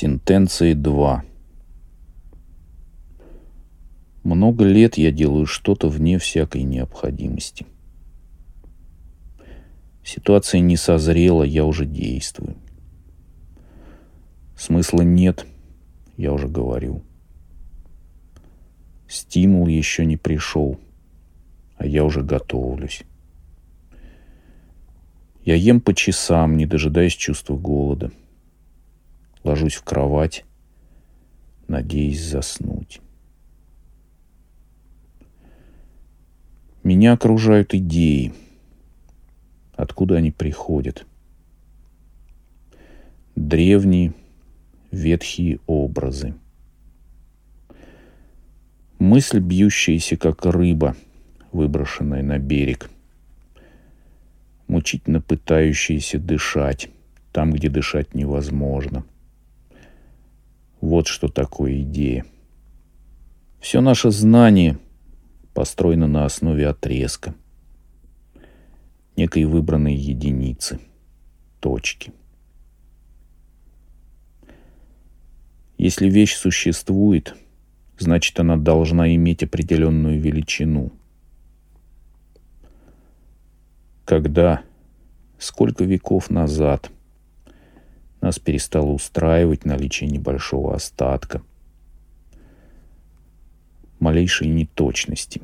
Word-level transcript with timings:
Сентенции 0.00 0.74
2. 0.74 1.24
Много 4.22 4.64
лет 4.64 4.96
я 4.96 5.10
делаю 5.10 5.44
что-то 5.44 5.88
вне 5.88 6.18
всякой 6.18 6.62
необходимости. 6.62 7.66
Ситуация 10.04 10.60
не 10.60 10.76
созрела, 10.76 11.42
я 11.42 11.64
уже 11.64 11.84
действую. 11.84 12.54
Смысла 14.56 15.02
нет, 15.02 15.44
я 16.16 16.32
уже 16.32 16.46
говорю. 16.46 17.02
Стимул 19.08 19.66
еще 19.66 20.06
не 20.06 20.16
пришел, 20.16 20.78
а 21.76 21.84
я 21.84 22.04
уже 22.04 22.22
готовлюсь. 22.22 23.02
Я 25.44 25.56
ем 25.56 25.80
по 25.80 25.92
часам, 25.92 26.56
не 26.56 26.66
дожидаясь 26.66 27.14
чувства 27.14 27.56
голода– 27.56 28.12
ложусь 29.48 29.76
в 29.76 29.82
кровать, 29.82 30.44
надеясь 31.68 32.22
заснуть. 32.22 33.00
Меня 36.82 37.14
окружают 37.14 37.74
идеи. 37.74 38.34
Откуда 39.74 40.16
они 40.16 40.30
приходят? 40.30 41.06
Древние, 43.36 44.12
ветхие 44.90 45.60
образы. 45.66 46.34
Мысль, 48.98 49.38
бьющаяся, 49.38 50.16
как 50.16 50.44
рыба, 50.44 50.94
выброшенная 51.52 52.22
на 52.22 52.38
берег. 52.38 52.90
Мучительно 54.66 55.22
пытающаяся 55.22 56.18
дышать 56.18 56.90
там, 57.32 57.52
где 57.52 57.70
дышать 57.70 58.14
невозможно– 58.14 59.04
вот 60.80 61.06
что 61.06 61.28
такое 61.28 61.80
идея. 61.82 62.24
Все 63.60 63.80
наше 63.80 64.10
знание 64.10 64.78
построено 65.54 66.06
на 66.06 66.24
основе 66.24 66.68
отрезка, 66.68 67.34
некой 69.16 69.44
выбранной 69.44 69.94
единицы, 69.94 70.78
точки. 71.60 72.12
Если 75.76 76.08
вещь 76.08 76.34
существует, 76.34 77.36
значит 77.98 78.38
она 78.38 78.56
должна 78.56 79.14
иметь 79.14 79.42
определенную 79.42 80.20
величину. 80.20 80.92
Когда, 84.04 84.62
сколько 85.38 85.84
веков 85.84 86.30
назад– 86.30 86.90
нас 88.20 88.38
перестало 88.38 88.88
устраивать 88.90 89.64
наличие 89.64 90.10
небольшого 90.10 90.74
остатка, 90.74 91.42
малейшей 94.00 94.48
неточности. 94.48 95.40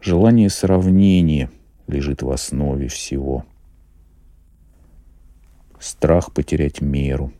Желание 0.00 0.50
сравнения 0.50 1.50
лежит 1.86 2.22
в 2.22 2.30
основе 2.30 2.88
всего. 2.88 3.46
Страх 5.78 6.32
потерять 6.32 6.80
меру. 6.80 7.32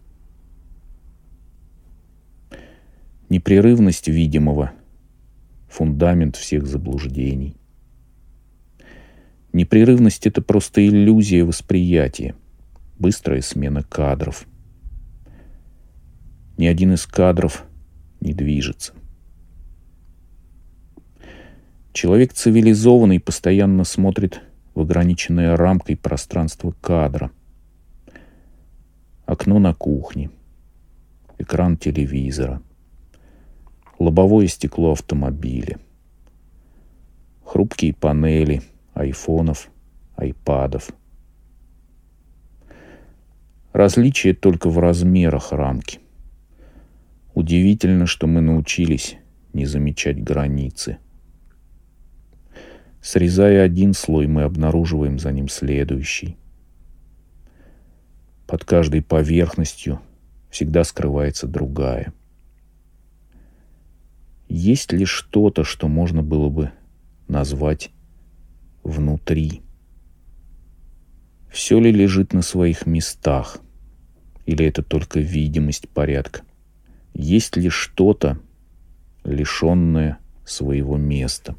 Непрерывность 3.29 4.09
видимого– 4.09 4.73
фундамент 5.69 6.37
всех 6.37 6.67
заблуждений. 6.67 7.57
Непрерывность– 9.53 10.27
это 10.29 10.43
просто 10.43 10.87
иллюзия 10.87 11.45
восприятия– 11.45 12.35
быстрая 13.03 13.43
смена 13.43 13.83
кадров. 13.83 14.47
Ни 16.57 16.67
один 16.67 16.95
из 16.95 17.05
кадров 17.05 17.65
не 18.21 18.33
движется. 18.33 18.95
Человек 21.93 22.33
цивилизованный 22.33 23.19
постоянно 23.19 23.83
смотрит 23.83 24.41
в 24.75 24.81
ограниченное 24.83 25.57
рамкой 25.57 25.97
пространство 25.97 26.71
кадра. 26.81 27.33
Окно 29.27 29.59
на 29.59 29.75
кухне, 29.75 30.31
экран 31.39 31.77
телевизора, 31.77 32.63
лобовое 33.99 34.47
стекло 34.47 34.93
автомобиля, 34.93 35.81
хрупкие 37.45 37.95
панели 37.95 38.63
айфонов, 38.95 39.71
айпадов– 40.15 40.93
Различие 43.73 44.35
только 44.35 44.69
в 44.69 44.79
размерах 44.79 45.53
рамки. 45.53 46.01
Удивительно, 47.35 48.07
что 48.07 48.27
мы 48.27 48.43
научились 48.43 49.17
не 49.55 49.65
замечать 49.65 50.23
границы. 50.23 50.99
Срезая 53.01 53.65
один 53.65 53.95
слой, 53.95 54.27
мы 54.27 54.43
обнаруживаем 54.43 55.19
за 55.19 55.33
ним 55.33 55.49
следующий. 55.49 56.37
Под 58.47 58.65
каждой 58.65 59.03
поверхностью 59.03 60.01
всегда 60.51 60.85
скрывается 60.85 61.47
другая. 61.47 62.13
Есть 64.49 64.93
ли 64.93 65.07
что-то, 65.07 65.65
что 65.65 65.89
можно 65.89 66.23
было 66.23 66.51
бы 66.51 66.73
назвать 67.27 67.91
внутри? 68.85 69.63
Все 71.53 71.79
ли 71.79 71.93
лежит 71.93 72.33
на 72.33 72.41
своих 72.41 72.87
местах? 72.87 73.59
Или 74.47 74.65
это 74.65 74.83
только 74.83 75.21
видимость 75.21 75.87
порядка? 75.87 76.41
Есть 77.13 77.59
ли 77.59 77.69
что-то, 77.69 78.39
лишенное 79.23 80.19
своего 80.47 80.97
места? 80.97 81.55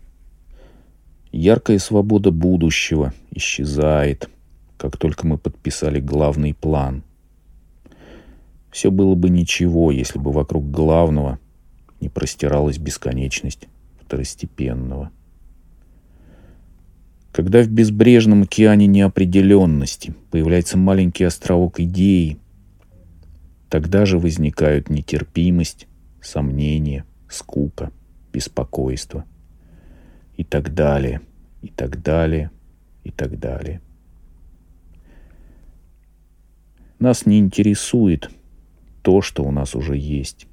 Яркая 1.31 1.77
свобода 1.77 2.31
будущего 2.31 3.13
исчезает, 3.29 4.29
как 4.77 4.97
только 4.97 5.27
мы 5.27 5.37
подписали 5.37 5.99
главный 5.99 6.55
план. 6.55 7.03
Все 8.71 8.89
было 8.89 9.13
бы 9.13 9.29
ничего, 9.29 9.91
если 9.91 10.17
бы 10.17 10.31
вокруг 10.31 10.71
главного 10.71 11.37
не 12.01 12.09
простиралась 12.09 12.79
бесконечность 12.79 13.67
второстепенного– 14.01 15.11
когда 17.33 17.63
в 17.63 17.67
безбрежном 17.67 18.43
океане 18.43 18.85
неопределенности 18.85 20.13
появляется 20.29 20.77
маленький 20.77 21.23
островок 21.23 21.79
идеи, 21.79 22.37
тогда 23.69 24.05
же 24.05 24.19
возникают 24.19 24.91
нетерпимость, 24.91 25.87
сомнение, 26.21 27.05
скука, 27.27 27.91
беспокойство 28.31 29.25
и 30.37 30.43
так 30.43 30.75
далее, 30.75 31.21
и 31.63 31.69
так 31.69 32.03
далее, 32.03 32.51
и 33.03 33.09
так 33.09 33.39
далее. 33.39 33.81
Нас 36.99 37.25
не 37.25 37.39
интересует 37.39 38.29
то, 39.01 39.23
что 39.23 39.43
у 39.43 39.49
нас 39.49 39.75
уже 39.75 39.97
есть. 39.97 40.45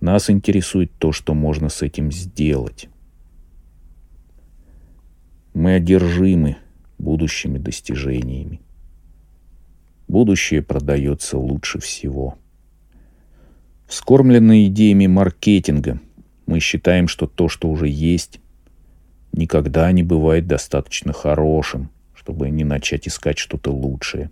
Нас 0.00 0.30
интересует 0.30 0.90
то, 0.98 1.12
что 1.12 1.34
можно 1.34 1.68
с 1.68 1.82
этим 1.82 2.10
сделать. 2.10 2.88
Мы 5.54 5.74
одержимы 5.74 6.56
будущими 6.96 7.58
достижениями. 7.58 8.60
Будущее 10.08 10.62
продается 10.62 11.36
лучше 11.36 11.78
всего. 11.78 12.38
Вскормленные 13.86 14.68
идеями 14.68 15.06
маркетинга, 15.06 16.00
мы 16.46 16.60
считаем, 16.60 17.06
что 17.06 17.26
то, 17.26 17.48
что 17.48 17.68
уже 17.68 17.86
есть, 17.86 18.40
никогда 19.32 19.92
не 19.92 20.02
бывает 20.02 20.46
достаточно 20.46 21.12
хорошим, 21.12 21.90
чтобы 22.14 22.48
не 22.48 22.64
начать 22.64 23.06
искать 23.06 23.36
что-то 23.36 23.72
лучшее. 23.72 24.30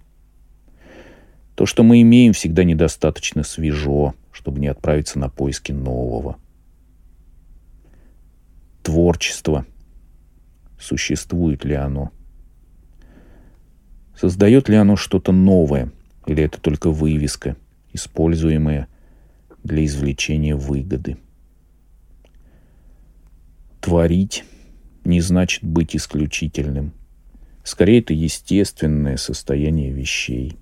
То, 1.54 1.66
что 1.66 1.82
мы 1.82 2.00
имеем, 2.00 2.32
всегда 2.32 2.64
недостаточно 2.64 3.43
свежо, 3.43 4.14
чтобы 4.32 4.61
не 4.61 4.69
отправиться 4.69 5.19
на 5.19 5.28
поиски 5.28 5.72
нового. 5.72 6.38
Творчество— 8.82 9.67
существует 10.81 11.65
ли 11.65 11.75
оно. 11.75 12.11
Создает 14.17 14.69
ли 14.69 14.77
оно 14.77 14.97
что-то 14.97 15.32
новое, 15.32 15.93
или 16.27 16.43
это 16.43 16.61
только 16.61 16.91
вывеска, 16.91 17.56
используемая 17.93 18.88
для 19.62 19.85
извлечения 19.85 20.56
выгоды. 20.56 21.17
Творить 23.81 24.44
не 25.05 25.21
значит 25.21 25.65
быть 25.65 25.97
исключительным. 25.97 26.93
Скорее, 27.65 28.00
это 28.00 28.12
естественное 28.12 29.17
состояние 29.17 29.91
вещей. 29.91 30.56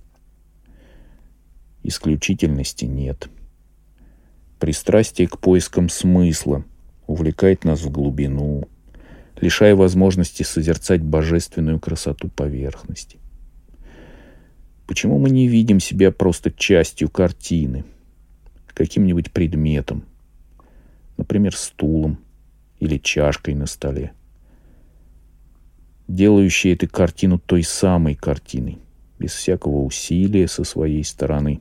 Исключительности 1.82 2.84
нет. 2.84 3.28
Пристрастие 4.58 5.28
к 5.28 5.38
поискам 5.38 5.88
смысла 5.88 6.64
увлекает 7.06 7.64
нас 7.64 7.80
в 7.80 7.90
глубину, 7.90 8.68
лишая 9.40 9.74
возможности 9.74 10.42
созерцать 10.42 11.02
божественную 11.02 11.80
красоту 11.80 12.28
поверхности. 12.28 13.18
Почему 14.86 15.18
мы 15.18 15.30
не 15.30 15.46
видим 15.48 15.80
себя 15.80 16.10
просто 16.10 16.50
частью 16.50 17.10
картины, 17.10 17.84
каким-нибудь 18.78 19.32
предметом, 19.32 20.04
например, 21.16 21.54
стулом 21.56 22.18
или 22.78 22.96
чашкой 22.96 23.54
на 23.54 23.66
столе, 23.66 24.12
делающей 26.06 26.72
эту 26.72 26.88
картину 26.88 27.38
той 27.38 27.64
самой 27.64 28.14
картиной, 28.14 28.78
без 29.18 29.32
всякого 29.32 29.82
усилия 29.82 30.46
со 30.46 30.64
своей 30.64 31.04
стороны, 31.04 31.60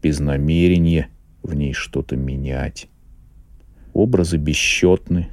без 0.00 0.20
намерения 0.20 1.08
в 1.42 1.54
ней 1.54 1.72
что-то 1.72 2.16
менять. 2.16 2.88
Образы 3.92 4.36
бесчетны, 4.36 5.28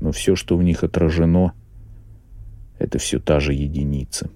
но 0.00 0.12
все, 0.12 0.36
что 0.36 0.56
в 0.56 0.62
них 0.62 0.84
отражено, 0.84 1.52
это 2.78 2.98
все 2.98 3.18
та 3.18 3.40
же 3.40 3.54
единица. 3.54 4.30